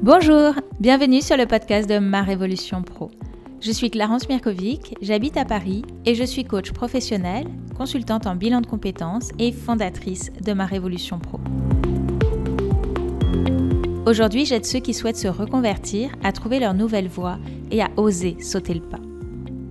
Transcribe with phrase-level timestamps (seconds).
[0.00, 3.10] Bonjour, bienvenue sur le podcast de Ma Révolution Pro.
[3.60, 8.60] Je suis Clarence Mirkovic, j'habite à Paris et je suis coach professionnelle, consultante en bilan
[8.60, 11.40] de compétences et fondatrice de Ma Révolution Pro.
[14.06, 17.38] Aujourd'hui, j'aide ceux qui souhaitent se reconvertir à trouver leur nouvelle voie
[17.72, 19.00] et à oser sauter le pas.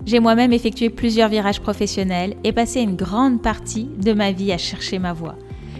[0.06, 4.58] J'ai moi-même effectué plusieurs virages professionnels et passé une grande partie de ma vie à
[4.58, 5.38] chercher ma voie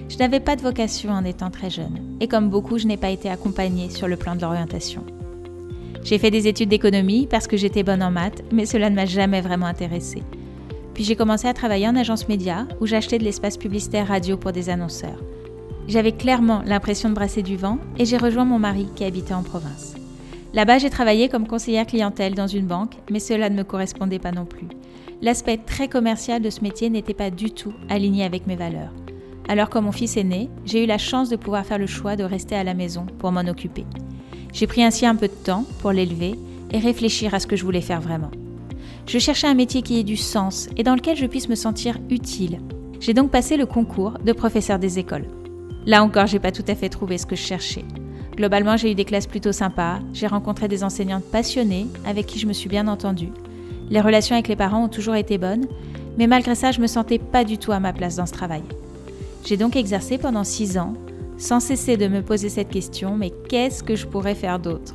[0.10, 3.10] je n'avais pas de vocation en étant très jeune, et comme beaucoup, je n'ai pas
[3.10, 5.04] été accompagnée sur le plan de l'orientation.
[6.04, 9.06] J'ai fait des études d'économie parce que j'étais bonne en maths, mais cela ne m'a
[9.06, 10.24] jamais vraiment intéressée.
[10.94, 14.54] Puis j'ai commencé à travailler en agence média où j'achetais de l'espace publicitaire radio pour
[14.54, 15.22] des annonceurs.
[15.88, 19.44] J'avais clairement l'impression de brasser du vent et j'ai rejoint mon mari qui habitait en
[19.44, 19.96] province.
[20.54, 24.32] Là-bas, j'ai travaillé comme conseillère clientèle dans une banque, mais cela ne me correspondait pas
[24.32, 24.68] non plus.
[25.22, 28.94] L'aspect très commercial de ce métier n'était pas du tout aligné avec mes valeurs.
[29.48, 32.16] Alors que mon fils est né, j'ai eu la chance de pouvoir faire le choix
[32.16, 33.86] de rester à la maison pour m'en occuper.
[34.52, 36.36] J'ai pris ainsi un peu de temps pour l'élever
[36.72, 38.32] et réfléchir à ce que je voulais faire vraiment.
[39.06, 41.98] Je cherchais un métier qui ait du sens et dans lequel je puisse me sentir
[42.10, 42.60] utile.
[43.00, 45.28] J'ai donc passé le concours de professeur des écoles.
[45.86, 47.86] Là encore, j'ai pas tout à fait trouvé ce que je cherchais.
[48.36, 52.48] Globalement, j'ai eu des classes plutôt sympas, j'ai rencontré des enseignantes passionnées avec qui je
[52.48, 53.32] me suis bien entendue.
[53.90, 55.68] Les relations avec les parents ont toujours été bonnes,
[56.18, 58.64] mais malgré ça, je me sentais pas du tout à ma place dans ce travail.
[59.48, 60.92] J'ai donc exercé pendant six ans,
[61.38, 64.94] sans cesser de me poser cette question, mais qu'est-ce que je pourrais faire d'autre?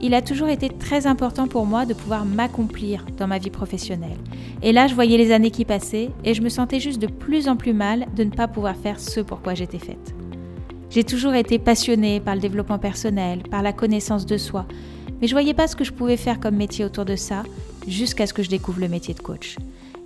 [0.00, 4.16] Il a toujours été très important pour moi de pouvoir m'accomplir dans ma vie professionnelle.
[4.62, 7.46] Et là, je voyais les années qui passaient et je me sentais juste de plus
[7.46, 10.14] en plus mal de ne pas pouvoir faire ce pour quoi j'étais faite.
[10.88, 14.64] J'ai toujours été passionnée par le développement personnel, par la connaissance de soi,
[15.20, 17.42] mais je voyais pas ce que je pouvais faire comme métier autour de ça
[17.86, 19.58] jusqu'à ce que je découvre le métier de coach.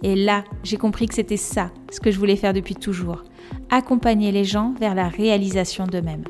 [0.02, 3.24] Et là, j'ai compris que c'était ça, ce que je voulais faire depuis toujours,
[3.70, 6.24] accompagner les gens vers la réalisation d'eux-mêmes.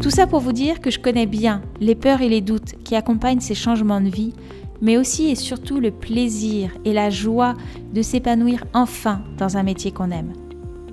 [0.00, 2.96] Tout ça pour vous dire que je connais bien les peurs et les doutes qui
[2.96, 4.34] accompagnent ces changements de vie,
[4.80, 7.54] mais aussi et surtout le plaisir et la joie
[7.92, 10.32] de s'épanouir enfin dans un métier qu'on aime.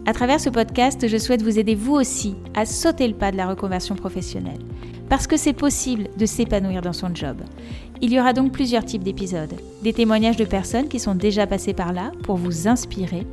[0.05, 3.37] À travers ce podcast, je souhaite vous aider vous aussi à sauter le pas de
[3.37, 4.59] la reconversion professionnelle,
[5.09, 7.37] parce que c'est possible de s'épanouir dans son job.
[8.01, 9.53] Il y aura donc plusieurs types d'épisodes.
[9.81, 13.25] Des témoignages de personnes qui sont déjà passées par là pour vous inspirer,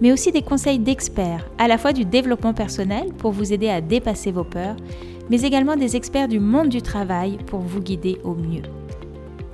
[0.00, 3.80] mais aussi des conseils d'experts, à la fois du développement personnel pour vous aider à
[3.80, 4.76] dépasser vos peurs,
[5.30, 8.62] mais également des experts du monde du travail pour vous guider au mieux.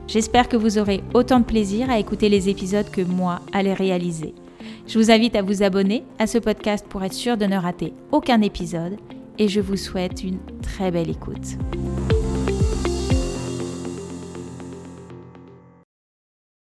[0.06, 3.72] J'espère que vous aurez autant de plaisir à écouter les épisodes que moi à les
[3.72, 4.34] réaliser.
[4.86, 7.92] Je vous invite à vous abonner à ce podcast pour être sûr de ne rater
[8.10, 8.96] aucun épisode
[9.38, 11.56] et je vous souhaite une très belle écoute.